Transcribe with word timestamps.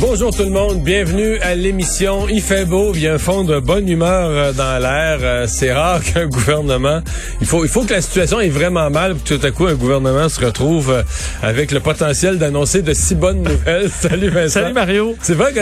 Bonjour 0.00 0.30
tout 0.30 0.44
le 0.44 0.50
monde, 0.50 0.84
bienvenue 0.84 1.38
à 1.40 1.56
l'émission. 1.56 2.28
Il 2.28 2.40
fait 2.40 2.64
beau, 2.64 2.92
il 2.94 3.00
y 3.00 3.08
a 3.08 3.14
un 3.14 3.18
fond 3.18 3.42
de 3.42 3.58
bonne 3.58 3.88
humeur 3.88 4.30
euh, 4.30 4.52
dans 4.52 4.80
l'air. 4.80 5.18
Euh, 5.22 5.46
c'est 5.48 5.72
rare 5.72 6.00
qu'un 6.14 6.28
gouvernement, 6.28 7.00
il 7.40 7.46
faut, 7.48 7.64
il 7.64 7.68
faut 7.68 7.82
que 7.82 7.94
la 7.94 8.00
situation 8.00 8.38
est 8.38 8.48
vraiment 8.48 8.90
mal 8.90 9.16
pour 9.16 9.24
que 9.24 9.34
tout 9.34 9.44
à 9.44 9.50
coup 9.50 9.66
un 9.66 9.74
gouvernement 9.74 10.28
se 10.28 10.44
retrouve 10.44 10.92
euh, 10.92 11.02
avec 11.42 11.72
le 11.72 11.80
potentiel 11.80 12.38
d'annoncer 12.38 12.82
de 12.82 12.94
si 12.94 13.16
bonnes 13.16 13.42
nouvelles. 13.42 13.90
Salut 14.00 14.28
Vincent. 14.28 14.60
Salut 14.60 14.72
Mario. 14.72 15.16
C'est 15.20 15.34
vrai 15.34 15.52
que 15.52 15.60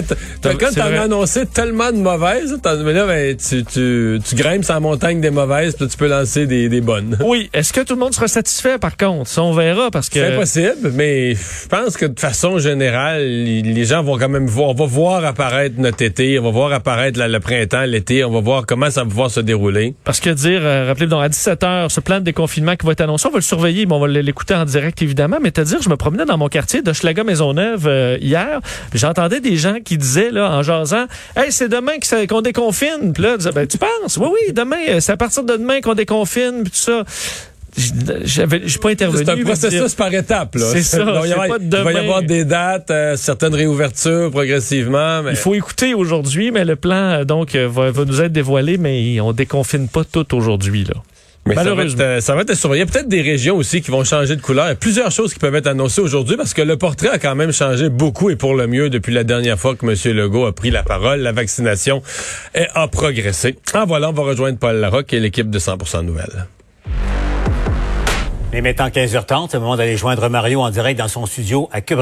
quand 0.53 0.75
t'en 0.75 0.83
as 0.83 1.01
annoncé 1.01 1.47
tellement 1.47 1.91
de 1.91 1.97
mauvaises, 1.97 2.59
mais 2.85 2.93
là 2.93 3.07
ben, 3.07 3.37
tu, 3.39 3.65
tu, 3.65 4.21
tu 4.23 4.35
grimpes 4.37 4.67
sur 4.67 4.75
la 4.75 4.81
montagne 4.81 5.23
des 5.23 5.31
mauvaises, 5.31 5.77
puis 5.77 5.89
tu 5.89 5.97
peux 5.97 6.09
lancer 6.09 6.47
des, 6.47 6.69
des 6.69 6.81
bonnes. 6.83 7.17
Oui. 7.25 7.49
Est-ce 7.55 7.73
que 7.73 7.81
tout 7.81 7.95
le 7.95 8.01
monde 8.01 8.15
sera 8.15 8.29
satisfait 8.29 8.79
par 8.79 8.99
contre? 8.99 9.29
Ça 9.29 9.43
on 9.43 9.55
verra 9.55 9.91
parce 9.91 10.11
que 10.11 10.21
c'est 10.21 10.35
impossible, 10.35 10.93
mais 10.93 11.35
je 11.35 11.69
pense 11.69 11.97
que 11.97 12.05
de 12.05 12.21
façon 12.21 12.59
générale, 12.59 13.23
les 13.25 13.85
gens 13.85 14.03
vont 14.03 14.17
on 14.35 14.75
va 14.75 14.87
voir 14.87 15.25
apparaître 15.25 15.77
notre 15.79 16.03
été, 16.03 16.39
on 16.39 16.45
va 16.45 16.51
voir 16.51 16.73
apparaître 16.73 17.21
le 17.21 17.41
printemps, 17.41 17.85
l'été, 17.85 18.25
on 18.25 18.31
va 18.31 18.41
voir 18.41 18.67
comment 18.67 18.91
ça 18.91 19.03
va 19.03 19.09
pouvoir 19.09 19.31
se 19.31 19.41
dérouler. 19.41 19.95
Parce 20.05 20.21
que 20.21 20.31
dire, 20.31 20.61
euh, 20.63 20.87
rappelez-vous, 20.87 21.11
donc 21.11 21.25
à 21.25 21.29
17 21.29 21.63
h 21.63 21.89
ce 21.89 22.01
plan 22.01 22.19
de 22.19 22.25
déconfinement 22.25 22.77
qui 22.77 22.87
va 22.87 22.93
être 22.93 23.01
annoncé, 23.01 23.29
on 23.29 23.31
va 23.31 23.39
le 23.39 23.43
surveiller, 23.43 23.87
mais 23.87 23.95
on 23.95 24.01
va 24.01 24.09
l'écouter 24.09 24.55
en 24.55 24.65
direct 24.65 25.01
évidemment. 25.03 25.39
Mais 25.43 25.51
te 25.51 25.61
dire, 25.61 25.81
je 25.83 25.89
me 25.89 25.97
promenais 25.97 26.25
dans 26.25 26.39
mon 26.39 26.49
quartier 26.49 26.83
de 26.83 26.93
Schlaga 26.93 27.25
Maisonneuve 27.25 27.87
euh, 27.87 28.19
hier, 28.21 28.61
j'entendais 28.95 29.41
des 29.41 29.57
gens 29.57 29.77
qui 29.85 29.99
disaient 29.99 30.31
là 30.31 30.51
en 30.51 30.63
jasant, 30.63 31.07
hey 31.37 31.53
c'est 31.53 31.69
demain 31.69 31.95
qu'on 32.29 32.43
déconfine. 32.43 33.13
Puis 33.13 33.23
là, 33.23 33.37
ben, 33.55 33.67
tu 33.67 33.79
penses, 33.79 34.17
oui 34.17 34.29
oui, 34.33 34.53
demain, 34.53 34.77
euh, 34.89 35.01
c'est 35.01 35.13
à 35.13 35.17
partir 35.17 35.45
de 35.45 35.57
demain 35.57 35.81
qu'on 35.81 35.95
déconfine, 35.95 36.63
puis 36.63 36.73
tout 36.73 36.79
ça 36.79 37.05
j'avais 37.77 38.63
je 38.67 38.79
pas 38.79 38.91
intervenu. 38.91 39.25
C'est 39.25 39.31
un 39.31 39.43
processus 39.43 39.95
par 39.95 40.13
étapes. 40.13 40.57
C'est 40.59 40.83
ça. 40.83 40.99
il, 41.25 41.35
va 41.71 41.93
y 41.93 41.97
avoir 41.97 42.23
des 42.23 42.45
dates, 42.45 42.91
euh, 42.91 43.17
certaines 43.17 43.55
réouvertures 43.55 44.31
progressivement. 44.31 45.23
Il 45.29 45.37
faut 45.37 45.55
écouter 45.55 45.95
aujourd'hui, 45.95 46.51
mais 46.51 46.65
le 46.65 46.77
plan 46.77 46.95
euh, 46.95 47.25
donc 47.25 47.55
euh, 47.55 47.69
va, 47.69 47.91
nous 48.05 48.21
être 48.21 48.33
dévoilé, 48.33 48.79
mais 48.79 49.21
on 49.21 49.33
déconfine 49.33 49.89
pas 49.89 50.05
tout 50.05 50.35
aujourd'hui 50.35 50.85
là. 50.85 50.95
Mais 51.45 51.55
Malheureusement. 51.55 52.21
Ça 52.21 52.35
va, 52.35 52.41
être, 52.41 52.55
surveillé. 52.55 52.83
Il 52.83 52.87
y 52.87 52.91
a 52.91 52.93
peut-être 52.93 53.09
des 53.09 53.23
régions 53.23 53.57
aussi 53.57 53.81
qui 53.81 53.93
vont 53.93 54.03
changer 54.03 54.35
de 54.35 54.41
couleur. 54.41 54.67
Il 54.67 54.71
y 54.71 54.73
a 54.73 54.75
plusieurs 54.75 55.13
choses 55.13 55.33
qui 55.33 55.39
peuvent 55.39 55.55
être 55.55 55.69
annoncées 55.69 56.01
aujourd'hui 56.01 56.37
parce 56.37 56.55
que 56.55 56.63
le 56.63 56.77
portrait 56.77 57.11
a 57.11 57.19
quand 57.19 57.37
même 57.37 57.53
changé 57.53 57.89
beaucoup 57.89 58.31
et 58.31 58.37
pour 58.37 58.57
le 58.57 58.67
mieux 58.67 58.91
depuis 58.91 59.15
la 59.15 59.23
dernière 59.23 59.57
fois 59.57 59.77
que 59.77 59.87
M. 59.87 60.17
Legault 60.17 60.47
a 60.47 60.53
pris 60.53 60.73
la 60.73 60.83
parole. 60.83 61.21
La 61.21 61.31
vaccination 61.31 62.03
a 62.75 62.89
progressé. 62.89 63.57
En 63.75 63.87
voilà, 63.87 64.11
on 64.11 64.13
va 64.13 64.25
rejoindre 64.25 64.59
Paul 64.59 64.75
Larocque 64.77 65.13
et 65.13 65.21
l'équipe 65.21 65.49
de 65.49 65.59
100% 65.61 66.05
Nouvelles. 66.05 66.47
Mais 68.53 68.61
maintenant 68.61 68.87
15h30, 68.87 69.49
c'est 69.51 69.57
le 69.57 69.63
moment 69.63 69.77
d'aller 69.77 69.97
joindre 69.97 70.29
Mario 70.29 70.61
en 70.61 70.71
direct 70.71 70.99
dans 70.99 71.09
son 71.09 71.27
studio 71.27 71.69
à 71.73 71.81
Cube. 71.81 72.01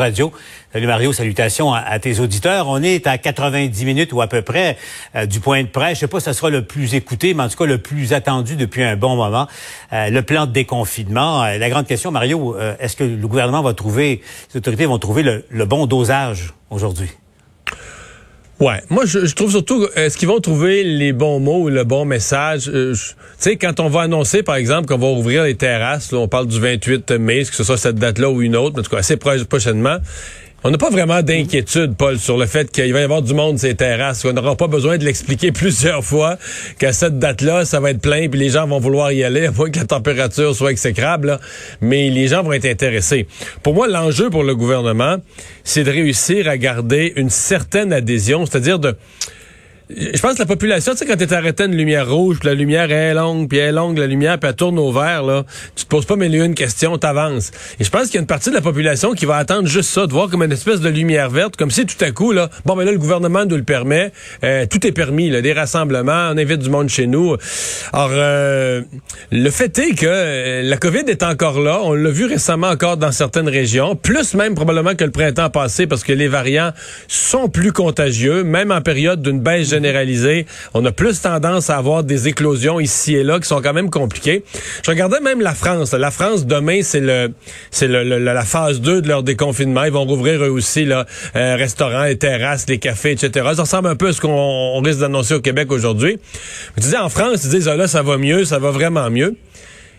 Salut 0.72 0.86
Mario, 0.86 1.12
salutations 1.12 1.72
à, 1.72 1.98
tes 1.98 2.20
auditeurs. 2.20 2.68
On 2.68 2.82
est 2.82 3.06
à 3.06 3.16
90 3.16 3.84
minutes 3.86 4.12
ou 4.12 4.20
à 4.20 4.26
peu 4.26 4.42
près 4.42 4.76
euh, 5.16 5.24
du 5.24 5.40
point 5.40 5.62
de 5.62 5.68
presse. 5.68 5.94
Je 5.94 6.00
sais 6.00 6.06
pas 6.06 6.20
si 6.20 6.26
ça 6.26 6.34
sera 6.34 6.50
le 6.50 6.64
plus 6.64 6.94
écouté, 6.94 7.32
mais 7.32 7.44
en 7.44 7.48
tout 7.48 7.56
cas 7.56 7.64
le 7.64 7.78
plus 7.78 8.12
attendu 8.12 8.56
depuis 8.56 8.84
un 8.84 8.96
bon 8.96 9.16
moment. 9.16 9.48
Euh, 9.92 10.10
le 10.10 10.22
plan 10.22 10.46
de 10.46 10.52
déconfinement. 10.52 11.42
Euh, 11.44 11.56
la 11.56 11.70
grande 11.70 11.86
question, 11.86 12.10
Mario, 12.10 12.56
est-ce 12.78 12.96
que 12.96 13.04
le 13.04 13.26
gouvernement 13.26 13.62
va 13.62 13.72
trouver, 13.72 14.20
les 14.52 14.58
autorités 14.58 14.86
vont 14.86 14.98
trouver 14.98 15.22
le 15.22 15.64
bon 15.64 15.86
dosage 15.86 16.52
aujourd'hui? 16.70 17.10
Ouais, 18.64 18.82
moi 18.88 19.04
je, 19.04 19.30
trouve 19.34 19.50
surtout 19.50 19.86
est-ce 19.94 20.16
qu'ils 20.16 20.26
vont 20.26 20.40
trouver 20.40 20.84
les 20.84 21.12
bons 21.12 21.38
mots 21.38 21.64
ou 21.64 21.68
le 21.68 21.84
bon 21.84 22.06
message? 22.06 22.70
Euh, 22.72 22.94
tu 22.94 23.14
sais, 23.36 23.56
quand 23.56 23.78
on 23.78 23.90
va 23.90 24.00
annoncer 24.00 24.42
par 24.42 24.54
exemple 24.54 24.88
qu'on 24.88 24.96
va 24.96 25.08
ouvrir 25.08 25.44
les 25.44 25.54
terrasses, 25.54 26.12
là, 26.12 26.18
on 26.18 26.28
parle 26.28 26.46
du 26.46 26.58
28 26.58 27.10
mai, 27.10 27.44
que 27.44 27.54
ce 27.54 27.62
soit 27.62 27.76
cette 27.76 27.96
date-là 27.96 28.30
ou 28.30 28.40
une 28.40 28.56
autre, 28.56 28.72
mais 28.76 28.80
en 28.80 28.82
tout 28.84 28.90
cas 28.90 29.00
assez 29.00 29.18
prochainement. 29.18 29.98
On 30.66 30.70
n'a 30.70 30.78
pas 30.78 30.88
vraiment 30.88 31.20
d'inquiétude, 31.20 31.94
Paul, 31.94 32.18
sur 32.18 32.38
le 32.38 32.46
fait 32.46 32.72
qu'il 32.72 32.90
va 32.94 33.00
y 33.00 33.02
avoir 33.02 33.20
du 33.20 33.34
monde 33.34 33.58
ces 33.58 33.74
terrasses. 33.74 34.24
On 34.24 34.32
n'aura 34.32 34.56
pas 34.56 34.66
besoin 34.66 34.96
de 34.96 35.04
l'expliquer 35.04 35.52
plusieurs 35.52 36.02
fois 36.02 36.38
qu'à 36.78 36.94
cette 36.94 37.18
date-là, 37.18 37.66
ça 37.66 37.80
va 37.80 37.90
être 37.90 38.00
plein, 38.00 38.30
puis 38.30 38.40
les 38.40 38.48
gens 38.48 38.66
vont 38.66 38.80
vouloir 38.80 39.12
y 39.12 39.22
aller, 39.24 39.46
à 39.46 39.50
que 39.50 39.78
la 39.78 39.84
température 39.84 40.56
soit 40.56 40.70
exécrable. 40.70 41.38
Mais 41.82 42.08
les 42.08 42.28
gens 42.28 42.42
vont 42.42 42.54
être 42.54 42.64
intéressés. 42.64 43.26
Pour 43.62 43.74
moi, 43.74 43.88
l'enjeu 43.88 44.30
pour 44.30 44.42
le 44.42 44.56
gouvernement, 44.56 45.16
c'est 45.64 45.84
de 45.84 45.90
réussir 45.90 46.48
à 46.48 46.56
garder 46.56 47.12
une 47.16 47.28
certaine 47.28 47.92
adhésion, 47.92 48.46
c'est-à-dire 48.46 48.78
de 48.78 48.96
je 49.96 50.20
pense 50.20 50.34
que 50.34 50.38
la 50.40 50.46
population, 50.46 50.92
tu 50.92 50.98
sais, 50.98 51.06
quand 51.06 51.16
t'es 51.16 51.32
arrêté 51.32 51.64
à 51.64 51.66
une 51.66 51.76
lumière 51.76 52.10
rouge, 52.10 52.38
puis 52.40 52.48
la 52.48 52.54
lumière 52.54 52.90
est 52.90 53.14
longue, 53.14 53.48
puis 53.48 53.58
elle 53.58 53.68
est 53.68 53.72
longue, 53.72 53.98
la 53.98 54.06
lumière, 54.06 54.38
puis 54.38 54.48
elle 54.48 54.56
tourne 54.56 54.78
au 54.78 54.92
vert, 54.92 55.22
là, 55.22 55.44
tu 55.76 55.84
te 55.84 55.88
poses 55.88 56.06
pas 56.06 56.16
mille 56.16 56.34
une 56.34 56.54
question, 56.54 56.98
t'avances. 56.98 57.52
Et 57.78 57.84
je 57.84 57.90
pense 57.90 58.06
qu'il 58.06 58.14
y 58.14 58.18
a 58.18 58.20
une 58.20 58.26
partie 58.26 58.50
de 58.50 58.54
la 58.54 58.60
population 58.60 59.12
qui 59.12 59.26
va 59.26 59.36
attendre 59.36 59.68
juste 59.68 59.90
ça, 59.90 60.06
de 60.06 60.12
voir 60.12 60.28
comme 60.28 60.42
une 60.42 60.52
espèce 60.52 60.80
de 60.80 60.88
lumière 60.88 61.30
verte, 61.30 61.56
comme 61.56 61.70
si 61.70 61.86
tout 61.86 62.02
à 62.02 62.10
coup, 62.10 62.32
là, 62.32 62.50
bon, 62.64 62.76
ben 62.76 62.84
là, 62.84 62.92
le 62.92 62.98
gouvernement 62.98 63.44
nous 63.44 63.56
le 63.56 63.62
permet, 63.62 64.12
euh, 64.42 64.66
tout 64.66 64.86
est 64.86 64.92
permis, 64.92 65.30
là, 65.30 65.42
des 65.42 65.52
rassemblements, 65.52 66.30
on 66.32 66.38
invite 66.38 66.60
du 66.60 66.70
monde 66.70 66.88
chez 66.88 67.06
nous. 67.06 67.36
Alors, 67.92 68.10
euh, 68.12 68.82
le 69.30 69.50
fait 69.50 69.78
est 69.78 69.94
que 69.94 70.06
euh, 70.06 70.62
la 70.62 70.76
COVID 70.76 71.04
est 71.08 71.22
encore 71.22 71.60
là, 71.60 71.80
on 71.82 71.92
l'a 71.92 72.10
vu 72.10 72.26
récemment 72.26 72.68
encore 72.68 72.96
dans 72.96 73.12
certaines 73.12 73.48
régions, 73.48 73.96
plus 73.96 74.34
même 74.34 74.54
probablement 74.54 74.94
que 74.94 75.04
le 75.04 75.10
printemps 75.10 75.50
passé, 75.50 75.86
parce 75.86 76.02
que 76.04 76.12
les 76.12 76.28
variants 76.28 76.72
sont 77.06 77.48
plus 77.48 77.72
contagieux, 77.72 78.44
même 78.44 78.72
en 78.72 78.80
période 78.80 79.22
d'une 79.22 79.40
baisse 79.40 79.68
On 80.74 80.84
a 80.84 80.92
plus 80.92 81.20
tendance 81.20 81.70
à 81.70 81.76
avoir 81.76 82.04
des 82.04 82.28
éclosions 82.28 82.80
ici 82.80 83.14
et 83.14 83.22
là 83.22 83.38
qui 83.40 83.48
sont 83.48 83.60
quand 83.60 83.72
même 83.72 83.90
compliquées. 83.90 84.44
Je 84.84 84.90
regardais 84.90 85.20
même 85.20 85.40
la 85.40 85.54
France. 85.54 85.92
La 85.92 86.10
France, 86.10 86.46
demain, 86.46 86.80
c'est 86.82 87.00
la 87.00 88.44
phase 88.44 88.80
2 88.80 89.02
de 89.02 89.08
leur 89.08 89.22
déconfinement. 89.22 89.84
Ils 89.84 89.92
vont 89.92 90.04
rouvrir 90.04 90.42
eux 90.44 90.50
aussi 90.50 90.84
là, 90.84 91.06
euh, 91.36 91.56
restaurants, 91.56 92.04
les 92.04 92.18
terrasses, 92.18 92.66
les 92.68 92.78
cafés, 92.78 93.12
etc. 93.12 93.50
Ça 93.54 93.62
ressemble 93.62 93.88
un 93.88 93.96
peu 93.96 94.08
à 94.08 94.12
ce 94.12 94.20
qu'on 94.20 94.80
risque 94.80 95.00
d'annoncer 95.00 95.34
au 95.34 95.40
Québec 95.40 95.70
aujourd'hui. 95.72 96.18
Tu 96.74 96.80
disais 96.80 96.98
en 96.98 97.08
France, 97.08 97.44
ils 97.44 97.50
disent 97.50 97.68
ah, 97.68 97.76
là, 97.76 97.86
ça 97.86 98.02
va 98.02 98.16
mieux, 98.16 98.44
ça 98.44 98.58
va 98.58 98.70
vraiment 98.70 99.10
mieux. 99.10 99.36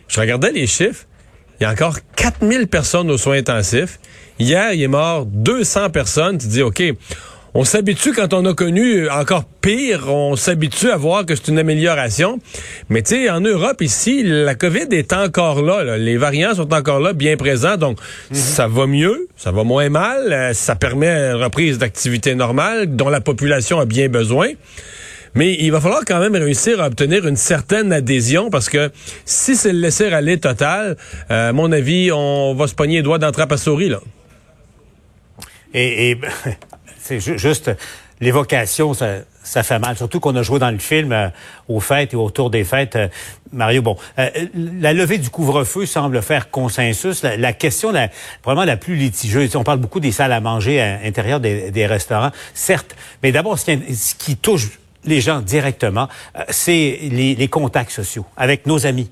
Je 0.07 0.19
regardais 0.19 0.51
les 0.51 0.68
chiffres. 0.68 1.06
Il 1.59 1.63
y 1.63 1.66
a 1.66 1.72
encore 1.72 1.97
4000 2.18 2.68
personnes 2.68 3.09
aux 3.09 3.18
soins 3.18 3.38
intensifs. 3.38 4.00
Hier, 4.40 4.74
il 4.74 4.84
est 4.84 4.88
mort 4.88 5.25
200 5.25 5.90
personnes. 5.90 6.38
Tu 6.38 6.47
dis, 6.47 6.62
OK, 6.62 6.84
on 7.57 7.63
s'habitue 7.63 8.11
quand 8.11 8.33
on 8.33 8.45
a 8.45 8.53
connu 8.53 9.09
encore 9.09 9.45
pire, 9.45 10.13
on 10.13 10.35
s'habitue 10.35 10.89
à 10.89 10.97
voir 10.97 11.25
que 11.25 11.35
c'est 11.35 11.47
une 11.47 11.57
amélioration. 11.57 12.39
Mais 12.89 13.01
tu 13.01 13.16
sais, 13.16 13.29
en 13.29 13.39
Europe 13.39 13.81
ici, 13.81 14.23
la 14.25 14.55
COVID 14.55 14.88
est 14.91 15.13
encore 15.13 15.61
là, 15.61 15.97
Les 15.97 16.18
variants 16.18 16.53
sont 16.53 16.74
encore 16.74 17.00
là, 17.00 17.13
bien 17.13 17.38
présents. 17.38 17.77
Donc, 17.77 17.97
mhm. 18.30 18.35
ça 18.35 18.68
va 18.68 18.88
mieux, 18.88 19.30
ça 19.38 19.51
va 19.51 19.63
moins 19.63 19.88
mal. 19.88 20.33
Euh, 20.33 20.53
ça 20.53 20.75
permet 20.75 21.07
une 21.07 21.41
reprise 21.41 21.77
d'activité 21.77 22.35
normale 22.35 22.94
dont 22.94 23.07
la 23.07 23.21
population 23.21 23.80
a 23.80 23.85
bien 23.85 24.09
besoin. 24.09 24.50
Mais 25.33 25.53
il 25.53 25.71
va 25.71 25.80
falloir 25.80 26.03
quand 26.06 26.19
même 26.19 26.35
réussir 26.35 26.81
à 26.81 26.88
obtenir 26.88 27.25
une 27.25 27.38
certaine 27.38 27.94
adhésion 27.94 28.50
parce 28.50 28.68
que 28.68 28.91
si 29.24 29.56
c'est 29.56 29.71
le 29.71 29.80
laisser 29.80 30.07
aller 30.07 30.41
total, 30.41 30.97
euh, 31.31 31.50
à 31.50 31.53
mon 31.53 31.71
avis, 31.71 32.12
on 32.12 32.53
va 32.53 32.68
se 32.68 32.75
pogner 32.75 32.97
les 32.97 33.03
doigts 33.03 33.18
d'entrape 33.18 33.53
à 33.53 33.57
souris, 33.57 33.89
là. 33.89 34.01
Et, 35.74 36.12
et 36.12 36.18
c'est 37.06 37.19
juste 37.19 37.69
l'évocation, 38.19 38.96
ça, 38.96 39.18
ça 39.44 39.62
fait 39.62 39.78
mal. 39.78 39.96
Surtout 39.96 40.19
qu'on 40.19 40.36
a 40.36 40.42
joué 40.42 40.57
dans 40.57 40.72
le 40.72 40.80
film 40.80 41.12
euh, 41.12 41.30
aux 41.68 41.80
fêtes 41.80 42.13
et 42.13 42.16
autour 42.16 42.50
des 42.50 42.63
fêtes. 42.63 42.96
Euh, 42.96 43.07
Mario, 43.52 43.84
bon, 43.84 43.96
euh, 44.18 44.30
la 44.56 44.92
levée 44.92 45.19
du 45.19 45.30
couvre-feu 45.30 45.86
semble 45.86 46.24
faire 46.24 46.50
consensus. 46.50 47.22
La, 47.22 47.54
question, 47.54 47.92
la, 47.92 48.10
probablement 48.42 48.66
la 48.66 48.78
plus 48.78 48.96
litigieuse, 48.96 49.56
on 49.56 49.63
parle 49.63 49.78
beaucoup 49.78 50.00
des 50.00 50.12
salles 50.12 50.31
à 50.31 50.42
manger 50.42 50.81
à 50.81 51.04
l'intérieur 51.04 51.40
des, 51.40 51.86
restaurants, 51.86 52.31
certes, 52.56 52.96
mais 53.22 53.31
d'abord, 53.31 53.60
ce, 53.60 53.66
ce, 53.94 54.16
qui 54.16 54.36
touche 54.36 54.80
les 55.04 55.22
gens 55.22 55.42
directement, 55.42 56.10
c'est 56.50 56.98
les, 57.04 57.36
les 57.36 57.48
contacts 57.48 57.92
sociaux 57.92 58.25
avec 58.36 58.66
nos 58.66 58.88
amis 58.88 59.12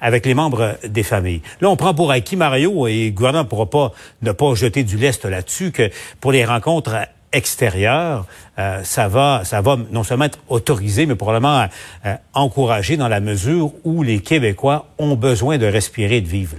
avec 0.00 0.26
les 0.26 0.34
membres 0.34 0.76
des 0.84 1.02
familles. 1.02 1.42
Là, 1.60 1.68
on 1.68 1.76
prend 1.76 1.92
pour 1.92 2.12
acquis 2.12 2.36
Mario 2.36 2.86
et 2.86 3.06
le 3.06 3.10
gouvernement 3.10 3.42
ne 3.42 3.48
pourra 3.48 3.66
pas 3.66 3.92
ne 4.22 4.32
pas 4.32 4.54
jeter 4.54 4.84
du 4.84 4.96
lest 4.96 5.24
là-dessus 5.24 5.72
que 5.72 5.90
pour 6.20 6.32
les 6.32 6.44
rencontres 6.44 6.94
extérieures, 7.32 8.26
euh, 8.58 8.80
ça 8.84 9.08
va, 9.08 9.42
ça 9.44 9.60
va 9.60 9.76
non 9.90 10.02
seulement 10.02 10.24
être 10.24 10.38
autorisé, 10.48 11.06
mais 11.06 11.14
probablement 11.14 11.66
euh, 12.06 12.14
encouragé 12.34 12.96
dans 12.96 13.08
la 13.08 13.20
mesure 13.20 13.72
où 13.84 14.02
les 14.02 14.20
Québécois 14.20 14.86
ont 14.98 15.16
besoin 15.16 15.58
de 15.58 15.66
respirer 15.66 16.16
et 16.16 16.20
de 16.20 16.28
vivre. 16.28 16.56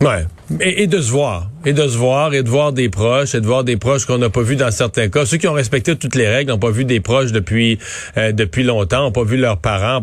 Ouais. 0.00 0.24
Et, 0.60 0.86
de 0.86 1.00
se 1.00 1.10
voir. 1.10 1.50
Et 1.66 1.74
de 1.74 1.86
se 1.86 1.98
voir 1.98 2.32
et 2.32 2.42
de 2.42 2.48
voir 2.48 2.72
des 2.72 2.88
proches 2.88 3.34
et 3.34 3.40
de 3.40 3.46
voir 3.46 3.64
des 3.64 3.76
proches 3.76 4.06
qu'on 4.06 4.16
n'a 4.16 4.30
pas 4.30 4.40
vus 4.40 4.56
dans 4.56 4.70
certains 4.70 5.08
cas. 5.08 5.26
Ceux 5.26 5.36
qui 5.36 5.46
ont 5.46 5.52
respecté 5.52 5.94
toutes 5.94 6.14
les 6.14 6.26
règles 6.26 6.50
n'ont 6.50 6.58
pas 6.58 6.70
vu 6.70 6.86
des 6.86 7.00
proches 7.00 7.32
depuis 7.32 7.78
euh, 8.16 8.32
depuis 8.32 8.62
longtemps, 8.62 9.02
n'ont 9.02 9.12
pas 9.12 9.24
vu 9.24 9.36
leurs 9.36 9.58
parents. 9.58 10.02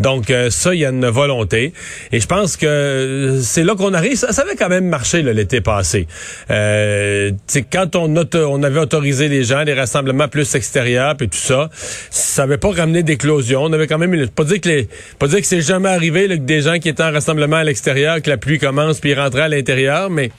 Donc 0.00 0.30
euh, 0.30 0.50
ça, 0.50 0.74
il 0.74 0.80
y 0.80 0.84
a 0.84 0.90
une 0.90 1.06
volonté. 1.06 1.72
Et 2.10 2.18
je 2.18 2.26
pense 2.26 2.56
que 2.56 3.38
c'est 3.40 3.62
là 3.62 3.76
qu'on 3.76 3.94
arrive. 3.94 4.16
Ça, 4.16 4.42
avait 4.42 4.56
quand 4.56 4.68
même 4.68 4.88
marché 4.88 5.22
l'été 5.22 5.60
passé. 5.60 6.08
Euh, 6.50 7.30
quand 7.72 7.94
on, 7.94 8.12
on 8.34 8.62
avait 8.64 8.80
autorisé 8.80 9.28
les 9.28 9.44
gens, 9.44 9.62
les 9.62 9.74
rassemblements 9.74 10.28
plus 10.28 10.54
extérieurs 10.56 11.14
et 11.20 11.28
tout 11.28 11.38
ça, 11.38 11.70
ça 12.10 12.42
avait 12.42 12.58
pas 12.58 12.72
ramené 12.72 13.04
d'éclosion. 13.04 13.62
On 13.62 13.72
avait 13.72 13.86
quand 13.86 13.98
même 13.98 14.28
pas 14.28 14.44
dire 14.44 14.60
que 14.60 14.68
les, 14.68 14.88
pas 15.20 15.28
dire 15.28 15.40
que 15.40 15.46
c'est 15.46 15.60
jamais 15.60 15.88
arrivé 15.88 16.26
là, 16.26 16.36
que 16.36 16.42
des 16.42 16.62
gens 16.62 16.78
qui 16.78 16.88
étaient 16.88 17.02
en 17.02 17.12
rassemblement 17.12 17.56
à 17.56 17.64
l'extérieur, 17.64 18.20
que 18.22 18.30
la 18.30 18.36
pluie 18.36 18.58
commence 18.58 18.98
puis 18.98 19.14
rentrent 19.14 19.38
à 19.38 19.48
l'intérieur, 19.48 20.10
mais 20.10 20.30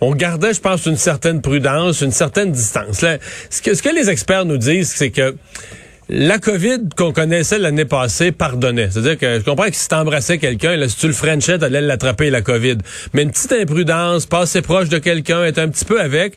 on 0.00 0.14
gardait, 0.14 0.54
je 0.54 0.60
pense, 0.60 0.86
une 0.86 0.96
certaine 0.96 1.40
prudence, 1.40 2.00
une 2.00 2.12
certaine 2.12 2.52
distance. 2.52 3.04
ce, 3.50 3.62
que, 3.62 3.74
ce 3.74 3.94
les 3.94 4.10
experts 4.10 4.44
nous 4.44 4.58
disent, 4.58 4.90
c'est 4.90 5.10
que 5.10 5.34
la 6.10 6.38
COVID 6.38 6.88
qu'on 6.96 7.12
connaissait 7.12 7.58
l'année 7.58 7.84
passée 7.84 8.32
pardonnait. 8.32 8.88
C'est-à-dire 8.90 9.18
que 9.18 9.38
je 9.40 9.44
comprends 9.44 9.66
que 9.66 9.76
si 9.76 9.88
t'embrassais 9.88 10.38
quelqu'un, 10.38 10.74
là, 10.76 10.88
si 10.88 10.96
tu 10.96 11.06
le 11.06 11.12
frenchais, 11.12 11.58
t'allais 11.58 11.82
l'attraper, 11.82 12.30
la 12.30 12.40
COVID. 12.40 12.78
Mais 13.12 13.24
une 13.24 13.30
petite 13.30 13.52
imprudence, 13.52 14.24
passer 14.24 14.62
proche 14.62 14.88
de 14.88 14.98
quelqu'un, 14.98 15.44
être 15.44 15.58
un 15.58 15.68
petit 15.68 15.84
peu 15.84 16.00
avec, 16.00 16.34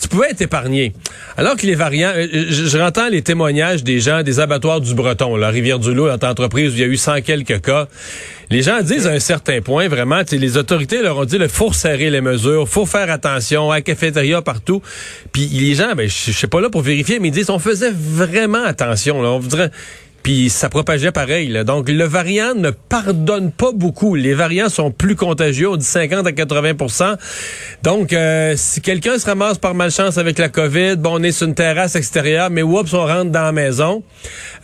tu 0.00 0.08
pouvais 0.08 0.30
être 0.30 0.40
épargné. 0.40 0.92
Alors 1.36 1.56
que 1.56 1.66
les 1.66 1.76
variants, 1.76 2.12
euh, 2.16 2.26
je, 2.32 2.64
je 2.64 3.10
les 3.10 3.22
témoignages 3.22 3.84
des 3.84 4.00
gens 4.00 4.24
des 4.24 4.40
abattoirs 4.40 4.80
du 4.80 4.92
Breton, 4.94 5.36
la 5.36 5.50
Rivière-du-Loup, 5.50 6.08
entreprise 6.10 6.72
où 6.72 6.74
il 6.74 6.80
y 6.80 6.84
a 6.84 6.88
eu 6.88 6.96
100 6.96 7.20
quelques 7.20 7.60
cas. 7.60 7.86
Les 8.52 8.60
gens 8.60 8.82
disent 8.82 9.06
à 9.06 9.12
un 9.12 9.18
certain 9.18 9.62
point, 9.62 9.88
vraiment, 9.88 10.20
les 10.30 10.56
autorités 10.58 11.00
leur 11.00 11.16
ont 11.16 11.24
dit, 11.24 11.36
il 11.40 11.48
faut 11.48 11.72
serrer 11.72 12.10
les 12.10 12.20
mesures, 12.20 12.68
faut 12.68 12.84
faire 12.84 13.10
attention, 13.10 13.70
à 13.70 13.76
la 13.76 13.80
cafétéria, 13.80 14.42
partout. 14.42 14.82
Puis 15.32 15.46
les 15.46 15.74
gens, 15.74 15.94
ben, 15.94 16.06
je 16.06 16.32
sais 16.32 16.48
pas 16.48 16.60
là 16.60 16.68
pour 16.68 16.82
vérifier, 16.82 17.18
mais 17.18 17.28
ils 17.28 17.30
disent, 17.30 17.48
on 17.48 17.58
faisait 17.58 17.92
vraiment 17.94 18.62
attention. 18.62 19.22
Là. 19.22 19.30
On 19.30 19.38
voudrait 19.38 19.70
puis 20.22 20.50
ça 20.50 20.68
propageait 20.68 21.12
pareil. 21.12 21.52
Donc 21.64 21.88
le 21.88 22.04
variant 22.04 22.54
ne 22.54 22.70
pardonne 22.70 23.50
pas 23.50 23.72
beaucoup. 23.72 24.14
Les 24.14 24.34
variants 24.34 24.68
sont 24.68 24.90
plus 24.90 25.16
contagieux, 25.16 25.68
on 25.68 25.76
dit 25.76 25.84
50 25.84 26.26
à 26.26 26.30
80% 26.30 27.16
Donc 27.82 28.12
euh, 28.12 28.54
si 28.56 28.80
quelqu'un 28.80 29.18
se 29.18 29.26
ramasse 29.26 29.58
par 29.58 29.74
malchance 29.74 30.18
avec 30.18 30.38
la 30.38 30.48
COVID, 30.48 30.96
bon 30.96 31.20
on 31.20 31.22
est 31.22 31.32
sur 31.32 31.46
une 31.46 31.54
terrasse 31.54 31.96
extérieure, 31.96 32.50
mais 32.50 32.62
oups, 32.62 32.92
on 32.94 33.06
rentre 33.06 33.30
dans 33.30 33.42
la 33.42 33.52
maison. 33.52 34.02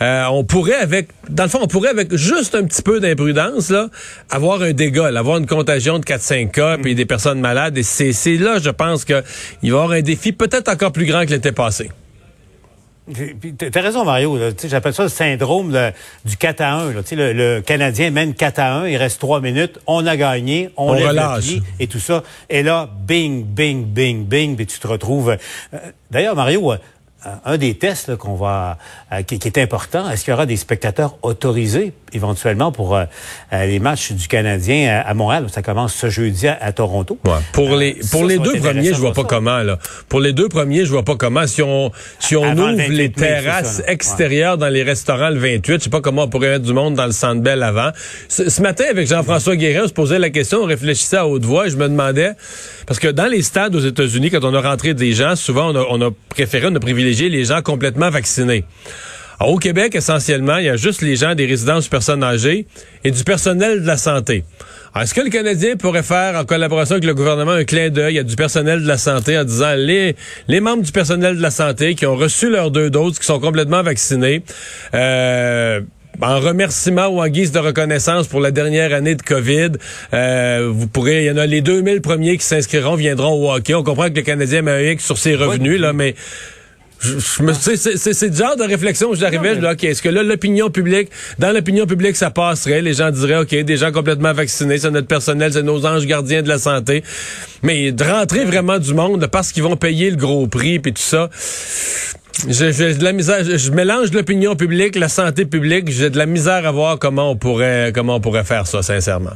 Euh, 0.00 0.24
on 0.30 0.44
pourrait 0.44 0.74
avec 0.74 1.08
dans 1.28 1.44
le 1.44 1.48
fond, 1.48 1.60
on 1.62 1.66
pourrait 1.66 1.90
avec 1.90 2.14
juste 2.14 2.54
un 2.54 2.64
petit 2.64 2.82
peu 2.82 3.00
d'imprudence 3.00 3.70
là 3.70 3.88
avoir 4.30 4.62
un 4.62 4.72
dégât, 4.72 5.06
avoir 5.16 5.38
une 5.38 5.46
contagion 5.46 5.98
de 5.98 6.04
4 6.04 6.20
5 6.20 6.52
cas 6.52 6.78
puis 6.78 6.94
des 6.94 7.06
personnes 7.06 7.40
malades 7.40 7.76
et 7.76 7.82
c'est 7.82 8.36
là 8.36 8.58
je 8.62 8.70
pense 8.70 9.04
que 9.04 9.22
il 9.62 9.72
va 9.72 9.78
y 9.78 9.80
avoir 9.80 9.96
un 9.98 10.02
défi 10.02 10.32
peut-être 10.32 10.68
encore 10.68 10.92
plus 10.92 11.06
grand 11.06 11.24
que 11.24 11.30
l'été 11.30 11.52
passé. 11.52 11.90
T'as 13.70 13.80
raison, 13.80 14.04
Mario. 14.04 14.38
J'appelle 14.64 14.94
ça 14.94 15.04
le 15.04 15.08
syndrome 15.08 15.76
du 16.24 16.36
4 16.36 16.60
à 16.60 16.72
1. 16.74 16.92
Là. 16.92 17.00
Le, 17.10 17.32
le, 17.32 17.60
Canadien 17.60 18.10
mène 18.10 18.34
4 18.34 18.58
à 18.58 18.74
1, 18.80 18.88
il 18.88 18.96
reste 18.96 19.20
3 19.20 19.40
minutes, 19.40 19.78
on 19.86 20.06
a 20.06 20.16
gagné, 20.16 20.70
on, 20.76 20.92
on 20.92 20.96
relâche. 20.96 21.54
et 21.80 21.86
tout 21.86 22.00
ça. 22.00 22.22
Et 22.50 22.62
là, 22.62 22.88
bing, 23.06 23.44
bing, 23.44 23.84
bing, 23.84 24.24
bing, 24.24 24.56
puis 24.56 24.66
tu 24.66 24.78
te 24.78 24.86
retrouves... 24.86 25.36
Euh, 25.74 25.78
d'ailleurs, 26.10 26.36
Mario, 26.36 26.72
euh, 26.72 26.76
un 27.44 27.58
des 27.58 27.74
tests 27.74 28.14
qu'on 28.14 28.36
va 28.36 28.78
euh, 29.12 29.22
qui, 29.22 29.34
est 29.34 29.58
important, 29.58 30.08
est-ce 30.08 30.24
qu'il 30.24 30.30
y 30.30 30.34
aura 30.34 30.46
des 30.46 30.56
spectateurs 30.56 31.18
autorisés 31.22 31.92
éventuellement 32.12 32.70
pour 32.70 32.94
euh, 32.94 33.04
euh, 33.52 33.66
les 33.66 33.80
matchs 33.80 34.12
du 34.12 34.28
Canadien 34.28 35.02
à, 35.04 35.14
Montréal 35.14 35.46
Ça 35.52 35.60
commence 35.60 35.94
ce 35.94 36.10
jeudi 36.10 36.46
à, 36.46 36.72
Toronto? 36.72 37.18
Pour 37.52 37.74
les 37.74 37.98
pour 38.12 38.24
les 38.24 38.38
deux 38.38 38.54
premiers, 38.54 38.94
je 38.94 39.00
vois 39.00 39.12
pas 39.12 39.24
comment 39.24 39.58
là. 39.58 39.78
Pour 40.08 40.20
les 40.20 40.32
deux 40.32 40.48
premiers, 40.48 40.84
je 40.84 40.90
vois 40.90 41.04
pas 41.04 41.16
comment 41.16 41.46
si 41.48 41.60
on 41.60 41.90
si 42.20 42.36
on 42.36 42.52
ouvre 42.52 42.88
les 42.88 43.10
terrasses 43.10 43.82
extérieures 43.88 44.56
dans 44.56 44.68
les 44.68 44.84
restaurants 44.84 45.30
le 45.30 45.38
28, 45.38 45.78
je 45.78 45.84
sais 45.84 45.90
pas 45.90 46.00
comment 46.00 46.22
on 46.22 46.28
pourrait 46.28 46.50
mettre 46.50 46.64
du 46.64 46.72
monde 46.72 46.94
dans 46.94 47.06
le 47.06 47.12
Centre 47.12 47.42
Bell 47.42 47.64
avant. 47.64 47.90
Ce, 48.28 48.62
matin 48.62 48.84
avec 48.88 49.08
Jean-François 49.08 49.56
Guérin, 49.56 49.84
on 49.84 49.88
se 49.88 49.92
posait 49.92 50.20
la 50.20 50.30
question, 50.30 50.58
on 50.62 50.66
réfléchissait 50.66 51.16
à 51.16 51.26
haute 51.26 51.44
voix 51.44 51.66
et 51.66 51.70
je 51.70 51.76
me 51.76 51.88
demandais 51.88 52.32
parce 52.86 53.00
que 53.00 53.08
dans 53.08 53.26
les 53.26 53.42
stades 53.42 53.74
aux 53.74 53.80
États-Unis 53.80 54.30
quand 54.30 54.44
on 54.44 54.54
a 54.54 54.60
rentré 54.60 54.94
des 54.94 55.12
gens, 55.12 55.34
souvent 55.34 55.72
on 55.72 55.76
a, 55.76 55.86
on 55.90 56.00
a 56.08 56.10
préféré 56.28 56.68
on 56.70 56.74
a 56.74 56.80
privilégié 56.80 57.07
les 57.14 57.44
gens 57.44 57.62
complètement 57.62 58.10
vaccinés. 58.10 58.64
au 59.40 59.56
Québec, 59.58 59.94
essentiellement, 59.94 60.56
il 60.58 60.66
y 60.66 60.68
a 60.68 60.76
juste 60.76 61.02
les 61.02 61.16
gens 61.16 61.34
des 61.34 61.46
résidences 61.46 61.88
personnes 61.88 62.24
âgées 62.24 62.66
et 63.04 63.10
du 63.10 63.24
personnel 63.24 63.82
de 63.82 63.86
la 63.86 63.96
santé. 63.96 64.44
Est-ce 65.00 65.14
que 65.14 65.20
le 65.20 65.30
Canadien 65.30 65.76
pourrait 65.76 66.02
faire, 66.02 66.34
en 66.36 66.44
collaboration 66.44 66.94
avec 66.94 67.04
le 67.04 67.14
gouvernement, 67.14 67.52
un 67.52 67.64
clin 67.64 67.90
d'œil 67.90 68.18
à 68.18 68.22
du 68.22 68.34
personnel 68.36 68.82
de 68.82 68.88
la 68.88 68.98
santé 68.98 69.38
en 69.38 69.44
disant 69.44 69.74
les, 69.76 70.16
les 70.48 70.60
membres 70.60 70.82
du 70.82 70.92
personnel 70.92 71.36
de 71.36 71.42
la 71.42 71.50
santé 71.50 71.94
qui 71.94 72.06
ont 72.06 72.16
reçu 72.16 72.50
leurs 72.50 72.70
deux 72.70 72.90
doses, 72.90 73.18
qui 73.18 73.26
sont 73.26 73.38
complètement 73.38 73.82
vaccinés, 73.82 74.42
euh, 74.94 75.80
en 76.20 76.40
remerciement 76.40 77.06
ou 77.06 77.20
en 77.20 77.28
guise 77.28 77.52
de 77.52 77.58
reconnaissance 77.58 78.26
pour 78.26 78.40
la 78.40 78.50
dernière 78.50 78.92
année 78.92 79.14
de 79.14 79.22
COVID, 79.22 79.72
euh, 80.14 80.68
vous 80.72 80.88
pourrez, 80.88 81.24
il 81.24 81.26
y 81.26 81.30
en 81.30 81.36
a 81.36 81.46
les 81.46 81.60
2000 81.60 82.00
premiers 82.00 82.36
qui 82.38 82.44
s'inscriront, 82.44 82.96
viendront 82.96 83.32
au 83.32 83.52
hockey. 83.52 83.74
On 83.74 83.84
comprend 83.84 84.08
que 84.08 84.16
le 84.16 84.22
Canadien 84.22 84.62
met 84.62 84.92
un 84.92 84.98
sur 84.98 85.18
ses 85.18 85.36
revenus, 85.36 85.80
là, 85.80 85.92
mais 85.92 86.14
c'est 87.00 88.28
le 88.28 88.34
genre 88.34 88.56
de 88.56 88.64
réflexion 88.64 89.10
où 89.10 89.14
j'arrivais, 89.14 89.54
je 89.54 89.60
dis, 89.60 89.66
OK, 89.66 89.84
est-ce 89.84 90.02
que 90.02 90.08
là, 90.08 90.22
l'opinion 90.22 90.70
publique, 90.70 91.10
dans 91.38 91.52
l'opinion 91.52 91.86
publique, 91.86 92.16
ça 92.16 92.30
passerait, 92.30 92.82
les 92.82 92.94
gens 92.94 93.10
diraient, 93.10 93.38
OK, 93.38 93.54
des 93.54 93.76
gens 93.76 93.92
complètement 93.92 94.32
vaccinés, 94.32 94.78
c'est 94.78 94.90
notre 94.90 95.06
personnel, 95.06 95.52
c'est 95.52 95.62
nos 95.62 95.86
anges 95.86 96.06
gardiens 96.06 96.42
de 96.42 96.48
la 96.48 96.58
santé. 96.58 97.04
Mais 97.62 97.92
de 97.92 98.04
rentrer 98.04 98.44
vraiment 98.44 98.78
du 98.78 98.94
monde 98.94 99.26
parce 99.28 99.52
qu'ils 99.52 99.62
vont 99.62 99.76
payer 99.76 100.10
le 100.10 100.16
gros 100.16 100.46
prix 100.46 100.78
puis 100.78 100.92
tout 100.92 101.02
ça, 101.02 101.30
j'ai 102.48 102.94
de 102.94 103.04
la 103.04 103.12
misère, 103.12 103.44
je, 103.44 103.70
mélange 103.72 104.12
l'opinion 104.12 104.54
publique, 104.54 104.96
la 104.96 105.08
santé 105.08 105.44
publique, 105.44 105.90
j'ai 105.90 106.10
de 106.10 106.18
la 106.18 106.26
misère 106.26 106.66
à 106.66 106.70
voir 106.70 106.98
comment 106.98 107.30
on 107.30 107.36
pourrait, 107.36 107.92
comment 107.94 108.16
on 108.16 108.20
pourrait 108.20 108.44
faire 108.44 108.66
ça, 108.66 108.82
sincèrement. 108.82 109.32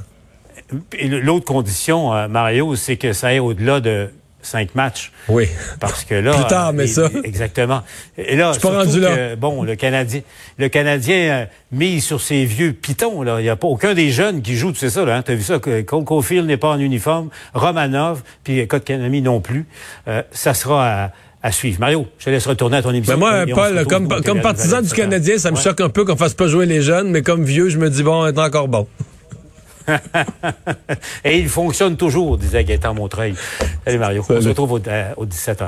L'autre 1.03 1.45
condition, 1.45 2.15
euh, 2.15 2.29
Mario, 2.29 2.77
c'est 2.77 2.97
que 2.97 3.13
ça 3.13 3.29
aille 3.29 3.41
au-delà 3.41 3.81
de 3.81 4.09
cinq 4.43 4.75
matchs. 4.75 5.13
Oui. 5.29 5.49
Parce 5.81 6.05
que 6.05 6.15
là. 6.15 6.35
Plus 6.35 6.47
tard, 6.47 6.73
mais 6.73 6.87
ça. 6.87 7.09
Exactement. 7.25 7.83
Et 8.19 8.37
là, 8.37 8.53
pas 8.61 8.71
rendu 8.71 9.01
là. 9.01 9.37
bon, 9.37 9.63
le 9.63 9.77
Canadien, 9.77 10.21
le 10.59 10.69
Canadien 10.69 11.17
euh, 11.17 11.45
mise 11.71 12.05
sur 12.05 12.21
ses 12.21 12.45
vieux 12.45 12.73
pitons, 12.73 13.23
là. 13.23 13.41
Il 13.41 13.45
n'y 13.45 13.49
a 13.49 13.57
pas 13.57 13.69
aucun 13.69 13.95
des 13.95 14.11
jeunes 14.11 14.43
qui 14.43 14.57
joue, 14.57 14.73
tu 14.73 14.79
sais 14.79 14.91
ça, 14.91 15.05
là. 15.05 15.17
Hein? 15.17 15.23
T'as 15.23 15.35
vu 15.35 15.43
ça? 15.43 15.59
Cole 15.59 16.05
Caulfield 16.05 16.47
n'est 16.47 16.57
pas 16.57 16.71
en 16.71 16.79
uniforme. 16.79 17.31
Romanov, 17.55 18.23
puis 18.45 18.67
Kotkaniemi 18.67 19.23
non 19.23 19.41
plus. 19.41 19.67
Euh, 20.09 20.23
ça 20.33 20.55
sera 20.55 21.13
à, 21.43 21.53
suivre. 21.53 21.81
Mario, 21.81 22.07
je 22.19 22.27
te 22.27 22.31
laisse 22.31 22.47
retourner 22.47 22.79
à 22.79 22.83
ton 22.83 22.93
émission. 22.93 23.15
Ben 23.15 23.47
moi, 23.47 23.55
Paul, 23.55 23.87
comme, 23.87 24.09
comme 24.23 24.41
partisan 24.41 24.83
du 24.83 24.91
Canadien, 24.91 25.39
ça 25.39 25.51
me 25.51 25.57
choque 25.57 25.81
un 25.81 25.89
peu 25.89 26.05
qu'on 26.05 26.17
fasse 26.17 26.35
pas 26.35 26.49
jouer 26.49 26.67
les 26.67 26.83
jeunes, 26.83 27.11
mais 27.11 27.23
comme 27.23 27.45
vieux, 27.45 27.69
je 27.69 27.79
me 27.79 27.91
dis, 27.91 28.03
bon, 28.03 28.23
on 28.23 28.27
est 28.27 28.39
encore 28.39 28.69
bon. 28.69 28.87
Et 31.25 31.39
il 31.39 31.49
fonctionne 31.49 31.97
toujours, 31.97 32.39
disait 32.39 32.65
Gaëtan 32.65 32.95
Montreuil. 32.95 33.35
Salut 33.85 33.99
Mario. 33.99 34.25
On 34.29 34.41
se 34.41 34.49
retrouve 34.49 34.73
au, 34.73 34.79
17h. 34.79 35.63
Euh, 35.63 35.67